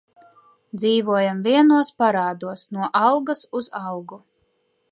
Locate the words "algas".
3.01-3.45